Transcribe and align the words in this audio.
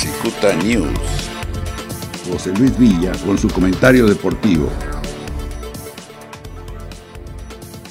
Cicuta 0.00 0.54
News. 0.54 1.28
José 2.32 2.52
Luis 2.54 2.78
Villa 2.78 3.12
con 3.26 3.36
su 3.36 3.50
comentario 3.50 4.06
deportivo. 4.06 4.70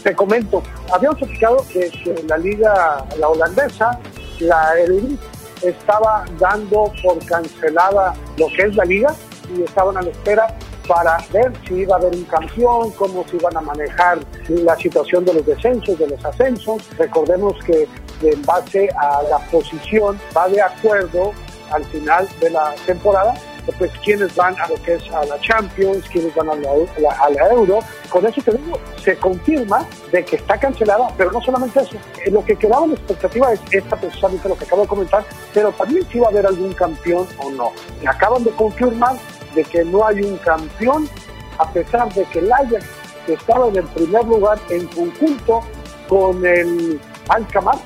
Te 0.01 0.15
comento, 0.15 0.63
habíamos 0.91 1.21
explicado 1.21 1.63
que, 1.71 1.91
la 2.27 2.37
liga, 2.39 3.05
la 3.19 3.27
holandesa, 3.27 3.99
la 4.39 4.73
Eredivisie, 4.79 5.19
estaba 5.61 6.25
dando 6.39 6.91
por 7.03 7.23
cancelada 7.25 8.15
lo 8.37 8.47
que 8.47 8.63
es 8.63 8.75
la 8.75 8.85
liga 8.85 9.13
y 9.55 9.61
estaban 9.61 9.95
a 9.97 10.01
la 10.01 10.09
espera 10.09 10.47
para 10.87 11.15
ver 11.31 11.53
si 11.67 11.75
iba 11.75 11.95
a 11.95 11.99
haber 11.99 12.15
un 12.15 12.23
campeón, 12.23 12.89
cómo 12.93 13.23
se 13.29 13.35
iban 13.35 13.55
a 13.55 13.61
manejar 13.61 14.17
la 14.47 14.75
situación 14.77 15.25
de 15.25 15.35
los 15.35 15.45
descensos, 15.45 15.99
de 15.99 16.07
los 16.07 16.25
ascensos. 16.25 16.81
Recordemos 16.97 17.53
que 17.63 17.87
en 18.23 18.41
base 18.41 18.89
a 18.97 19.21
la 19.29 19.37
posición 19.51 20.19
va 20.35 20.49
de 20.49 20.59
acuerdo 20.59 21.33
al 21.71 21.85
final 21.85 22.27
de 22.39 22.49
la 22.49 22.75
temporada 22.85 23.33
pues 23.77 23.91
quienes 24.03 24.35
van 24.35 24.59
a 24.59 24.67
lo 24.67 24.75
que 24.75 24.95
es 24.95 25.11
a 25.11 25.25
la 25.25 25.39
Champions, 25.41 26.07
quienes 26.09 26.33
van 26.35 26.49
a 26.49 26.55
la, 26.55 26.71
a 26.71 27.29
la, 27.29 27.49
Euro. 27.51 27.79
Con 28.09 28.25
eso 28.25 28.41
te 28.41 28.57
se 29.03 29.17
confirma 29.17 29.85
de 30.11 30.23
que 30.25 30.37
está 30.37 30.57
cancelada, 30.57 31.09
pero 31.17 31.31
no 31.31 31.41
solamente 31.41 31.79
eso. 31.79 31.95
Eh, 32.25 32.31
lo 32.31 32.43
que 32.43 32.55
quedaba 32.55 32.85
en 32.85 32.93
expectativa 32.93 33.53
es 33.53 33.59
esta 33.71 33.95
precisamente 33.95 34.49
lo 34.49 34.57
que 34.57 34.65
acabo 34.65 34.83
de 34.83 34.87
comentar, 34.87 35.23
pero 35.53 35.71
también 35.71 36.07
si 36.11 36.19
va 36.19 36.27
a 36.27 36.29
haber 36.29 36.45
algún 36.47 36.73
campeón 36.73 37.27
o 37.37 37.51
no. 37.51 37.71
Y 38.01 38.07
acaban 38.07 38.43
de 38.43 38.51
confirmar 38.51 39.15
de 39.55 39.63
que 39.63 39.83
no 39.83 40.05
hay 40.05 40.21
un 40.21 40.37
campeón, 40.37 41.09
a 41.57 41.71
pesar 41.71 42.11
de 42.13 42.23
que 42.25 42.39
el 42.39 42.51
Ajax 42.51 42.85
estaba 43.27 43.67
en 43.67 43.77
el 43.77 43.85
primer 43.85 44.25
lugar 44.25 44.59
en 44.69 44.87
conjunto 44.87 45.61
con 46.07 46.43
el 46.45 46.99
Alcamar 47.27 47.77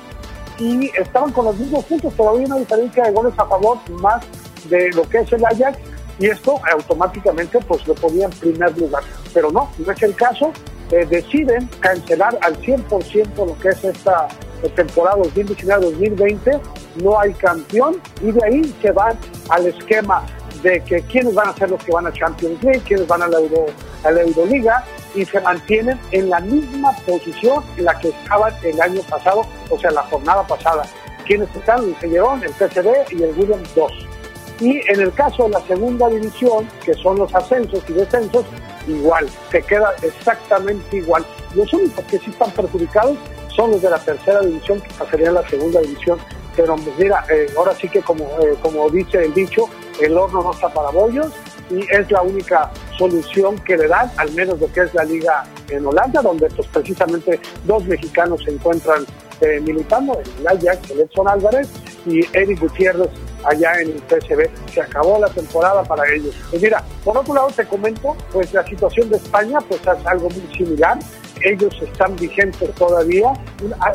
y 0.58 0.90
estaban 0.96 1.32
con 1.32 1.46
los 1.46 1.56
mismos 1.56 1.84
puntos, 1.84 2.14
todavía 2.14 2.46
una 2.46 2.56
diferencia 2.56 3.04
de 3.04 3.12
goles 3.12 3.34
a 3.36 3.46
favor 3.46 3.78
más 4.00 4.24
de 4.68 4.90
lo 4.92 5.02
que 5.08 5.18
es 5.18 5.32
el 5.32 5.44
Ajax 5.44 5.78
y 6.18 6.26
esto 6.26 6.60
automáticamente 6.72 7.58
pues 7.66 7.86
lo 7.86 7.94
ponía 7.94 8.26
en 8.26 8.32
primer 8.32 8.76
lugar. 8.78 9.02
Pero 9.32 9.50
no, 9.50 9.70
no 9.78 9.92
es 9.92 10.02
el 10.02 10.14
caso. 10.14 10.52
Eh, 10.90 11.06
deciden 11.06 11.68
cancelar 11.80 12.38
al 12.42 12.56
100% 12.60 13.46
lo 13.46 13.58
que 13.58 13.70
es 13.70 13.84
esta 13.84 14.28
temporada 14.76 15.16
2019-2020. 15.16 16.60
No 17.02 17.18
hay 17.18 17.32
campeón 17.34 18.00
y 18.22 18.30
de 18.30 18.44
ahí 18.44 18.76
se 18.80 18.92
van 18.92 19.18
al 19.48 19.66
esquema 19.66 20.24
de 20.62 20.80
que 20.80 21.02
quiénes 21.02 21.34
van 21.34 21.48
a 21.48 21.54
ser 21.54 21.70
los 21.70 21.82
que 21.82 21.92
van 21.92 22.06
a 22.06 22.12
Champions 22.12 22.62
League, 22.62 22.82
quiénes 22.86 23.06
van 23.06 23.22
a 23.22 23.28
la, 23.28 23.38
Euro, 23.38 23.66
a 24.04 24.10
la 24.10 24.22
Euroliga 24.22 24.84
y 25.14 25.24
se 25.24 25.40
mantienen 25.40 25.98
en 26.10 26.30
la 26.30 26.40
misma 26.40 26.92
posición 27.06 27.64
en 27.76 27.84
la 27.84 27.98
que 27.98 28.08
estaban 28.08 28.52
el 28.62 28.80
año 28.80 29.00
pasado, 29.02 29.42
o 29.70 29.78
sea, 29.78 29.90
la 29.90 30.02
jornada 30.02 30.46
pasada. 30.46 30.84
¿Quiénes 31.24 31.48
están? 31.54 31.84
El 31.84 31.96
Sellerón, 32.00 32.42
el 32.42 32.52
PCB 32.52 33.12
y 33.12 33.22
el 33.22 33.38
William 33.38 33.62
2. 33.74 33.92
Y 34.60 34.80
en 34.90 35.00
el 35.00 35.12
caso 35.12 35.44
de 35.44 35.50
la 35.50 35.60
segunda 35.62 36.08
división, 36.08 36.68
que 36.84 36.94
son 36.94 37.18
los 37.18 37.34
ascensos 37.34 37.82
y 37.88 37.92
descensos, 37.94 38.44
igual, 38.86 39.28
se 39.50 39.62
queda 39.62 39.92
exactamente 40.02 40.96
igual. 40.96 41.24
Los 41.54 41.72
únicos 41.72 42.04
que 42.04 42.18
sí 42.18 42.30
están 42.30 42.50
perjudicados 42.50 43.16
son 43.48 43.70
los 43.72 43.82
de 43.82 43.90
la 43.90 43.98
tercera 43.98 44.40
división, 44.40 44.80
que 44.80 44.88
pasarían 44.98 45.36
a 45.36 45.40
la 45.40 45.48
segunda 45.48 45.80
división. 45.80 46.18
Pero 46.56 46.76
pues, 46.76 46.98
mira, 46.98 47.24
eh, 47.30 47.46
ahora 47.56 47.74
sí 47.74 47.88
que 47.88 48.00
como, 48.00 48.24
eh, 48.40 48.54
como 48.62 48.88
dice 48.90 49.24
el 49.24 49.34
dicho, 49.34 49.64
el 50.00 50.16
horno 50.16 50.42
no 50.42 50.52
está 50.52 50.68
para 50.68 50.90
bollos 50.90 51.32
y 51.70 51.80
es 51.90 52.10
la 52.10 52.22
única 52.22 52.70
solución 52.98 53.58
que 53.60 53.76
le 53.76 53.88
dan, 53.88 54.10
al 54.16 54.32
menos 54.32 54.60
lo 54.60 54.70
que 54.72 54.82
es 54.82 54.94
la 54.94 55.04
liga 55.04 55.44
en 55.68 55.86
Holanda, 55.86 56.22
donde 56.22 56.48
pues 56.50 56.68
precisamente 56.68 57.40
dos 57.64 57.84
mexicanos 57.84 58.42
se 58.44 58.52
encuentran 58.52 59.04
eh, 59.40 59.60
militando, 59.60 60.18
el 60.38 60.46
Ajax, 60.46 60.90
Edson 60.90 61.28
Álvarez 61.28 61.68
y 62.06 62.20
Eric 62.36 62.60
Gutiérrez 62.60 63.10
allá 63.44 63.80
en 63.80 63.92
el 63.92 63.98
PSB. 64.08 64.48
Se 64.72 64.80
acabó 64.80 65.18
la 65.18 65.28
temporada 65.28 65.82
para 65.82 66.02
ellos. 66.14 66.34
Pues 66.50 66.62
mira, 66.62 66.82
por 67.04 67.16
otro 67.18 67.34
lado 67.34 67.48
te 67.48 67.64
comento, 67.66 68.16
pues 68.32 68.52
la 68.52 68.64
situación 68.66 69.10
de 69.10 69.16
España 69.16 69.58
pues 69.68 69.80
es 69.80 70.06
algo 70.06 70.28
muy 70.30 70.56
similar. 70.56 70.98
Ellos 71.42 71.74
están 71.82 72.16
vigentes 72.16 72.74
todavía. 72.74 73.32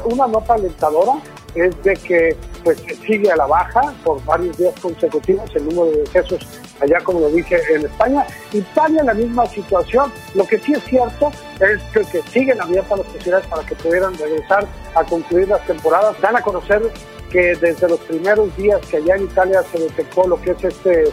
Una, 0.06 0.28
nota 0.28 0.54
alentadora 0.54 1.14
es 1.56 1.84
de 1.84 1.94
que 1.94 2.36
pues 2.64 2.82
sigue 3.06 3.32
a 3.32 3.36
la 3.36 3.46
baja 3.46 3.94
por 4.04 4.24
varios 4.26 4.58
días 4.58 4.74
consecutivos 4.82 5.50
el 5.56 5.66
número 5.66 5.92
de 5.92 6.00
decesos 6.00 6.46
allá 6.82 7.00
como 7.04 7.20
lo 7.22 7.30
dije 7.30 7.58
en 7.74 7.86
España. 7.86 8.26
Italia 8.54 9.04
la 9.04 9.14
misma 9.14 9.46
situación. 9.46 10.12
Lo 10.36 10.46
que 10.46 10.60
sí 10.60 10.74
es 10.74 10.84
cierto 10.86 11.32
es 11.60 11.82
que, 11.94 12.02
que 12.12 12.22
siguen 12.30 12.62
abiertas 12.62 13.00
las 13.00 13.08
posibilidades 13.08 13.48
para 13.48 13.66
que 13.66 13.76
pudieran 13.76 14.18
regresar 14.18 14.68
a 14.96 15.04
concluir 15.04 15.48
las 15.48 15.66
temporadas. 15.66 16.20
Dan 16.22 16.36
a 16.36 16.42
conocer 16.42 16.82
que 17.30 17.56
desde 17.56 17.88
los 17.88 18.00
primeros 18.02 18.56
días 18.58 18.80
que 18.88 18.98
allá 18.98 19.16
en 19.16 19.24
Italia 19.24 19.64
se 19.72 19.80
detectó 19.80 20.28
lo 20.28 20.42
que 20.42 20.52
es 20.52 20.64
este 20.64 21.06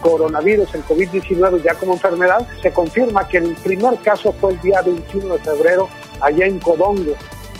coronavirus, 0.00 0.74
el 0.74 0.84
COVID-19 0.84 1.62
ya 1.62 1.74
como 1.74 1.92
enfermedad, 1.92 2.46
se 2.62 2.72
confirma 2.72 3.28
que 3.28 3.38
el 3.38 3.54
primer 3.56 3.96
caso 3.98 4.32
fue 4.32 4.52
el 4.52 4.60
día 4.62 4.80
21 4.80 5.34
de 5.34 5.40
febrero 5.40 5.88
allá 6.20 6.46
en 6.46 6.58
Codongo. 6.58 7.12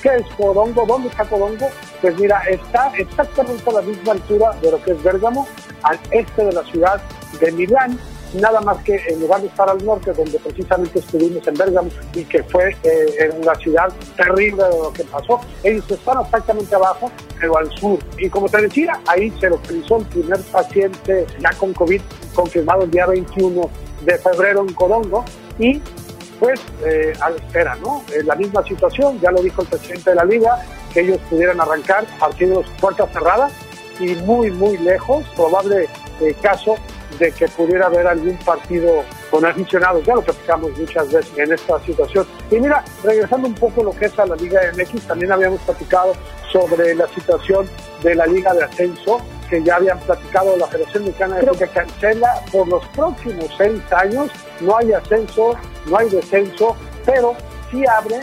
¿Qué 0.02 0.08
es 0.16 0.26
Codongo? 0.36 0.86
¿Dónde 0.86 1.08
está 1.08 1.24
Codongo? 1.24 1.68
Pues 2.00 2.18
mira, 2.18 2.42
está 2.48 2.92
exactamente 2.96 3.68
a 3.68 3.72
la 3.74 3.82
misma 3.82 4.12
altura 4.12 4.52
de 4.62 4.70
lo 4.70 4.82
que 4.82 4.92
es 4.92 5.02
Bérgamo, 5.02 5.46
al 5.82 5.98
este 6.10 6.44
de 6.44 6.52
la 6.52 6.62
ciudad 6.64 7.00
de 7.38 7.52
Milán, 7.52 7.98
nada 8.34 8.60
más 8.60 8.78
que 8.84 8.96
en 9.08 9.20
lugar 9.20 9.40
de 9.40 9.48
estar 9.48 9.68
al 9.68 9.84
norte, 9.84 10.12
donde 10.12 10.38
precisamente 10.38 11.00
estuvimos 11.00 11.46
en 11.46 11.54
Bérgamo 11.54 11.90
y 12.14 12.24
que 12.24 12.42
fue 12.44 12.76
eh, 12.82 13.06
en 13.18 13.42
una 13.42 13.54
ciudad 13.56 13.88
terrible 14.16 14.62
de 14.64 14.78
lo 14.78 14.92
que 14.92 15.04
pasó, 15.04 15.40
ellos 15.62 15.90
están 15.90 16.20
exactamente 16.22 16.74
abajo, 16.74 17.10
pero 17.38 17.58
al 17.58 17.70
sur. 17.72 17.98
Y 18.18 18.28
como 18.30 18.48
te 18.48 18.62
decía, 18.62 18.98
ahí 19.06 19.30
se 19.38 19.50
localizó 19.50 19.98
el 19.98 20.06
primer 20.06 20.40
paciente 20.44 21.26
ya 21.38 21.50
con 21.52 21.72
COVID 21.74 22.00
confirmado 22.34 22.84
el 22.84 22.90
día 22.90 23.06
21 23.06 23.68
de 24.04 24.18
febrero 24.18 24.60
en 24.60 24.72
Corongo 24.74 25.24
y 25.58 25.80
pues 26.38 26.58
eh, 26.86 27.12
a 27.20 27.28
la 27.28 27.36
espera, 27.36 27.76
¿no? 27.76 28.02
la 28.24 28.34
misma 28.34 28.64
situación, 28.64 29.20
ya 29.20 29.30
lo 29.30 29.42
dijo 29.42 29.60
el 29.60 29.68
presidente 29.68 30.08
de 30.08 30.16
la 30.16 30.24
liga, 30.24 30.58
que 30.92 31.00
ellos 31.00 31.18
pudieran 31.28 31.60
arrancar 31.60 32.04
partidos 32.18 32.66
puertas 32.80 33.10
cerradas 33.12 33.52
y 33.98 34.14
muy, 34.16 34.50
muy 34.50 34.78
lejos, 34.78 35.24
probable 35.36 35.88
eh, 36.20 36.34
caso 36.40 36.76
de 37.18 37.32
que 37.32 37.46
pudiera 37.48 37.86
haber 37.86 38.06
algún 38.06 38.36
partido 38.38 39.04
con 39.30 39.44
aficionados. 39.44 40.02
Ya 40.04 40.14
lo 40.14 40.22
platicamos 40.22 40.76
muchas 40.78 41.12
veces 41.12 41.32
en 41.36 41.52
esta 41.52 41.78
situación. 41.80 42.26
Y 42.50 42.56
mira, 42.56 42.84
regresando 43.02 43.48
un 43.48 43.54
poco 43.54 43.82
lo 43.82 43.92
que 43.92 44.06
es 44.06 44.18
a 44.18 44.26
la 44.26 44.36
Liga 44.36 44.60
MX, 44.76 45.06
también 45.06 45.32
habíamos 45.32 45.60
platicado 45.60 46.12
sobre 46.50 46.94
la 46.94 47.06
situación 47.08 47.68
de 48.02 48.14
la 48.14 48.26
Liga 48.26 48.54
de 48.54 48.64
Ascenso, 48.64 49.20
que 49.48 49.62
ya 49.62 49.76
habían 49.76 49.98
platicado 50.00 50.56
la 50.56 50.66
Federación 50.66 51.04
Mexicana 51.04 51.36
de 51.36 51.50
que 51.58 51.68
cancela 51.68 52.42
por 52.50 52.68
los 52.68 52.86
próximos 52.88 53.46
seis 53.58 53.80
años. 53.92 54.30
No 54.60 54.76
hay 54.76 54.92
ascenso, 54.92 55.54
no 55.86 55.98
hay 55.98 56.08
descenso, 56.08 56.76
pero 57.04 57.34
sí 57.70 57.84
abre 57.86 58.20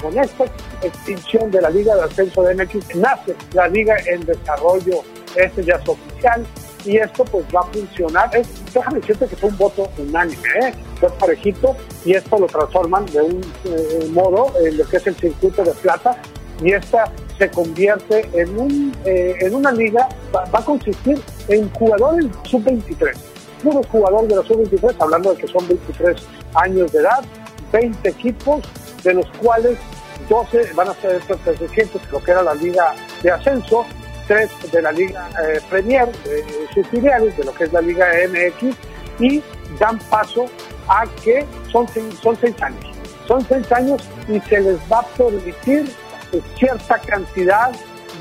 con 0.00 0.18
esta 0.18 0.44
extinción 0.82 1.50
de 1.50 1.60
la 1.60 1.70
Liga 1.70 1.94
de 1.94 2.02
Ascenso 2.02 2.42
de 2.42 2.54
MX, 2.54 2.96
nace 2.96 3.34
la 3.52 3.68
Liga 3.68 3.96
en 4.06 4.24
Desarrollo. 4.24 5.02
Este 5.36 5.64
ya 5.64 5.74
es 5.74 5.88
oficial, 5.88 6.44
y 6.84 6.96
esto 6.96 7.24
pues 7.24 7.44
va 7.54 7.60
a 7.60 7.64
funcionar. 7.64 8.34
Es, 8.36 8.48
déjame 8.72 9.00
decirte 9.00 9.26
que 9.26 9.36
fue 9.36 9.50
un 9.50 9.58
voto 9.58 9.88
unánime, 9.98 10.48
¿eh? 10.62 10.74
fue 10.98 11.10
parejito 11.18 11.76
y 12.04 12.14
esto 12.14 12.38
lo 12.38 12.46
transforman 12.46 13.06
de 13.06 13.20
un 13.22 13.40
eh, 13.64 14.08
modo 14.12 14.52
en 14.64 14.78
lo 14.78 14.86
que 14.86 14.96
es 14.96 15.06
el 15.06 15.16
circuito 15.16 15.64
de 15.64 15.72
plata 15.72 16.16
y 16.62 16.72
esta 16.72 17.10
se 17.38 17.50
convierte 17.50 18.28
en, 18.34 18.58
un, 18.58 18.92
eh, 19.04 19.34
en 19.40 19.54
una 19.54 19.72
liga, 19.72 20.08
va, 20.34 20.44
a 20.52 20.64
consistir 20.64 21.18
en 21.48 21.70
jugadores 21.70 22.26
sub-23, 22.44 23.14
puros 23.62 23.86
jugadores 23.86 24.28
de 24.28 24.36
los 24.36 24.46
sub-23, 24.46 24.94
hablando 24.98 25.34
de 25.34 25.40
que 25.40 25.48
son 25.48 25.66
23 25.66 26.16
años 26.54 26.92
de 26.92 26.98
edad, 26.98 27.24
20 27.72 28.08
equipos, 28.08 28.60
de 29.02 29.14
los 29.14 29.26
cuales 29.38 29.78
12 30.28 30.72
van 30.74 30.88
a 30.88 30.94
ser 30.94 31.20
pertenecientes 31.20 32.00
lo 32.10 32.22
que 32.22 32.30
era 32.30 32.42
la 32.42 32.54
liga 32.54 32.94
de 33.22 33.30
ascenso, 33.30 33.84
tres 34.26 34.50
de 34.70 34.80
la 34.80 34.92
Liga 34.92 35.28
eh, 35.42 35.60
Premier, 35.68 36.06
de 36.22 36.44
sus 36.72 36.86
filiales, 36.86 37.36
de 37.36 37.44
lo 37.44 37.52
que 37.52 37.64
es 37.64 37.72
la 37.72 37.80
Liga 37.80 38.06
MX, 38.28 38.76
y 39.18 39.42
dan 39.78 39.98
paso 40.08 40.46
a 40.88 41.04
que 41.24 41.44
son, 41.72 41.86
son 42.22 42.36
seis 42.40 42.54
años. 42.62 42.84
Son 43.26 43.44
seis 43.48 43.70
años 43.72 44.08
y 44.28 44.40
se 44.40 44.60
les 44.60 44.78
va 44.90 45.00
a 45.00 45.06
permitir 45.16 45.92
cierta 46.56 46.98
cantidad 46.98 47.72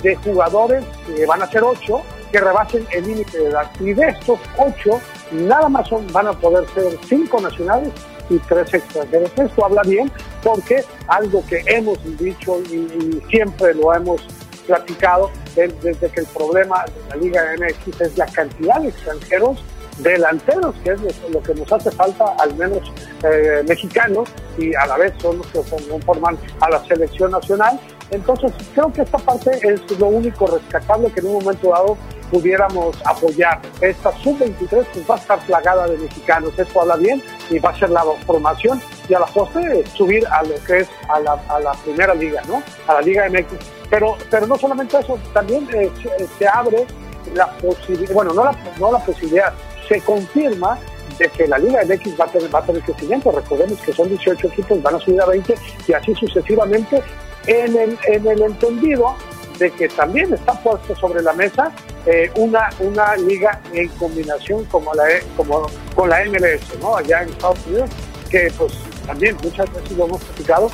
de 0.02 0.16
jugadores, 0.16 0.84
van 1.28 1.44
a 1.44 1.48
ser 1.48 1.64
ocho, 1.64 2.02
que 2.32 2.40
rebasen 2.40 2.88
el 2.92 3.08
límite 3.08 3.38
de 3.38 3.50
edad. 3.50 3.72
Y 3.80 3.94
de 3.94 4.08
estos 4.08 4.40
ocho, 4.58 5.02
nada 5.32 5.70
más 5.70 5.90
van 6.12 6.28
a 6.28 6.34
poder 6.34 6.68
ser 6.74 6.98
cinco 7.08 7.40
nacionales 7.40 7.90
y 8.30 8.38
tres 8.40 8.74
extranjeros. 8.74 9.32
Esto 9.36 9.66
habla 9.66 9.82
bien 9.84 10.12
porque 10.44 10.84
algo 11.08 11.44
que 11.48 11.64
hemos 11.68 11.98
dicho 12.18 12.60
y 12.72 13.22
siempre 13.30 13.74
lo 13.74 13.94
hemos 13.94 14.22
platicado 14.68 15.32
desde 15.56 16.10
que 16.10 16.20
el 16.20 16.28
problema 16.28 16.86
de 16.86 17.10
la 17.10 17.16
Liga 17.16 17.42
MX 17.58 18.02
es 18.02 18.18
la 18.18 18.28
cantidad 18.28 18.80
de 18.80 18.90
extranjeros 18.90 19.64
delanteros, 20.00 20.76
que 20.84 20.92
es 20.92 21.00
lo, 21.30 21.42
que 21.42 21.54
nos 21.54 21.72
hace 21.72 21.92
falta, 21.92 22.26
al 22.40 22.56
menos 22.56 22.80
eh, 23.24 23.64
mexicanos, 23.68 24.30
y 24.58 24.74
a 24.76 24.86
la 24.86 24.98
vez 24.98 25.14
son 25.20 25.38
los 25.38 25.48
que 25.48 25.60
conforman 25.90 26.38
a 26.62 26.70
la 26.70 26.84
selección 26.86 27.32
nacional. 27.32 27.80
Entonces, 28.12 28.52
creo 28.74 28.92
que 28.92 29.02
esta 29.02 29.18
parte 29.18 29.52
es 29.64 30.00
lo 30.00 30.08
único 30.08 30.48
rescatable 30.48 31.12
que 31.12 31.20
en 31.20 31.28
un 31.28 31.34
momento 31.34 31.70
dado 31.70 31.98
pudiéramos 32.32 32.98
apoyar. 33.06 33.62
Esta 33.82 34.12
sub-23 34.20 34.70
pues 34.70 35.10
va 35.10 35.16
a 35.16 35.18
estar 35.18 35.40
plagada 35.40 35.88
de 35.88 35.98
mexicanos, 35.98 36.58
esto 36.58 36.82
habla 36.82 36.96
bien 36.96 37.22
y 37.50 37.60
va 37.60 37.72
a 37.72 37.78
ser 37.78 37.90
la 37.90 38.04
formación 38.26 38.82
y 39.08 39.14
a 39.14 39.20
la 39.20 39.26
postre 39.26 39.86
subir 39.96 40.26
a 40.28 40.44
lo 40.44 40.56
que 40.66 40.80
es 40.80 40.90
a 41.08 41.20
la, 41.20 41.72
primera 41.84 42.14
liga, 42.14 42.42
¿no? 42.48 42.62
A 42.88 42.96
la 42.96 43.02
Liga 43.02 43.28
MX. 43.30 43.54
Pero, 43.90 44.18
pero 44.30 44.46
no 44.46 44.56
solamente 44.58 45.00
eso, 45.00 45.18
también 45.34 45.68
eh, 45.74 45.92
se, 46.38 46.48
abre 46.48 46.86
la 47.34 47.48
posibilidad, 47.58 48.14
bueno, 48.14 48.34
no 48.34 48.44
la, 48.44 48.56
no 48.80 48.92
la 48.92 49.00
posibilidad, 49.00 49.52
se 49.88 50.00
confirma 50.02 50.78
de 51.18 51.28
que 51.30 51.48
la 51.48 51.58
Liga 51.58 51.82
MX 51.84 52.20
va 52.20 52.26
a 52.26 52.28
tener, 52.28 52.54
va 52.54 52.60
a 52.60 52.64
tener 52.64 52.82
crecimiento. 52.84 53.32
Recordemos 53.32 53.80
que 53.80 53.94
son 53.94 54.08
18 54.10 54.48
equipos, 54.48 54.82
van 54.82 54.96
a 54.96 55.00
subir 55.00 55.22
a 55.22 55.26
20 55.26 55.56
y 55.88 55.94
así 55.94 56.14
sucesivamente 56.14 57.02
en 57.48 57.78
el, 57.78 57.98
en 58.08 58.28
el 58.28 58.42
entendido 58.42 59.16
de 59.60 59.70
que 59.72 59.90
también 59.90 60.34
está 60.34 60.54
puesto 60.64 60.96
sobre 60.96 61.22
la 61.22 61.34
mesa 61.34 61.72
eh, 62.06 62.32
una, 62.36 62.70
una 62.80 63.16
liga 63.18 63.60
en 63.74 63.90
combinación 63.90 64.64
como 64.66 64.94
la, 64.94 65.04
como, 65.36 65.68
con 65.96 66.10
la 66.10 66.24
MLS. 66.26 66.62
Allá 66.98 67.24
en 67.24 67.30
Estados 67.30 67.60
Unidos, 67.68 67.90
que 68.30 68.52
pues 68.58 68.74
también 69.06 69.36
muchas 69.44 69.72
veces 69.74 69.92
lo 69.98 70.06
hemos 70.06 70.24
platicado, 70.24 70.72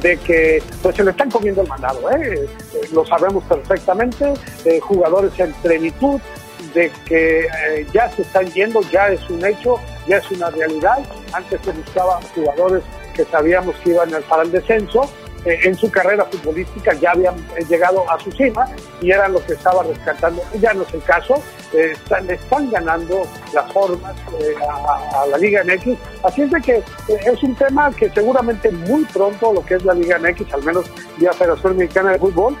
de 0.00 0.16
que 0.18 0.62
pues 0.82 0.94
se 0.94 1.02
le 1.02 1.10
están 1.10 1.30
comiendo 1.30 1.62
el 1.62 1.68
mandado, 1.68 2.08
¿eh? 2.12 2.48
eh 2.74 2.88
lo 2.92 3.04
sabemos 3.04 3.42
perfectamente, 3.44 4.32
eh, 4.64 4.78
jugadores 4.80 5.32
en 5.40 5.52
plenitud, 5.54 6.20
de 6.72 6.92
que 7.04 7.48
ya 7.92 8.08
se 8.12 8.22
están 8.22 8.46
yendo, 8.52 8.80
ya 8.92 9.08
es 9.08 9.28
un 9.28 9.44
hecho, 9.44 9.80
ya 10.06 10.18
es 10.18 10.30
una 10.30 10.50
realidad. 10.50 11.00
Antes 11.32 11.60
se 11.64 11.72
buscaba 11.72 12.20
jugadores 12.32 12.84
que 13.14 13.24
sabíamos 13.24 13.74
que 13.82 13.90
iban 13.90 14.10
para 14.28 14.44
el 14.44 14.52
descenso, 14.52 15.10
en 15.44 15.74
su 15.74 15.90
carrera 15.90 16.24
futbolística 16.26 16.92
ya 16.94 17.12
habían 17.12 17.34
eh, 17.56 17.64
llegado 17.68 18.08
a 18.10 18.18
su 18.20 18.30
cima 18.32 18.66
y 19.00 19.10
eran 19.10 19.32
los 19.32 19.42
que 19.42 19.54
estaba 19.54 19.82
rescatando. 19.82 20.42
Ya 20.60 20.74
no 20.74 20.82
es 20.82 20.94
el 20.94 21.02
caso, 21.02 21.42
eh, 21.72 21.92
están, 22.28 22.70
ganando 22.70 23.22
las 23.54 23.72
formas 23.72 24.14
a, 25.14 25.26
la 25.26 25.38
Liga 25.38 25.62
MX. 25.64 25.96
Así 26.22 26.42
es 26.42 26.50
de 26.50 26.60
que 26.60 26.82
es 27.08 27.42
un 27.42 27.54
tema 27.54 27.90
que 27.92 28.10
seguramente 28.10 28.70
muy 28.70 29.04
pronto 29.06 29.52
lo 29.52 29.64
que 29.64 29.74
es 29.74 29.84
la 29.84 29.94
Liga 29.94 30.18
MX, 30.18 30.52
al 30.52 30.62
menos 30.62 30.86
la 31.18 31.32
Federación 31.32 31.76
Mexicana 31.76 32.12
de 32.12 32.18
Fútbol, 32.18 32.56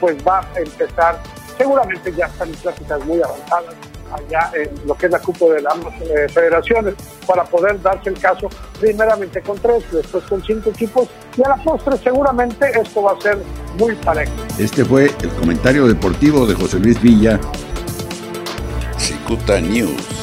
pues 0.00 0.16
va 0.26 0.40
a 0.40 0.58
empezar. 0.58 1.20
Seguramente 1.56 2.12
ya 2.14 2.26
están 2.26 2.48
en 2.48 2.54
pláticas 2.56 3.04
muy 3.04 3.20
avanzadas 3.20 3.74
allá 4.12 4.50
en 4.54 4.86
lo 4.86 4.94
que 4.94 5.06
es 5.06 5.12
la 5.12 5.18
cúpula 5.18 5.56
de 5.56 5.66
ambas 5.70 5.94
eh, 6.00 6.28
federaciones 6.28 6.94
para 7.26 7.44
poder 7.44 7.80
darse 7.82 8.10
el 8.10 8.18
caso 8.18 8.48
primeramente 8.80 9.40
con 9.42 9.58
tres, 9.58 9.84
después 9.92 10.24
con 10.24 10.42
cinco 10.42 10.70
equipos 10.70 11.08
y 11.36 11.42
a 11.44 11.48
la 11.50 11.56
postre 11.56 11.96
seguramente 11.98 12.66
esto 12.80 13.02
va 13.02 13.12
a 13.12 13.20
ser 13.20 13.38
muy 13.78 13.94
parejo. 13.96 14.32
Este 14.58 14.84
fue 14.84 15.06
el 15.22 15.30
comentario 15.30 15.86
deportivo 15.86 16.46
de 16.46 16.54
José 16.54 16.78
Luis 16.78 17.00
Villa. 17.00 17.38
Cicuta 18.98 19.60
News. 19.60 20.17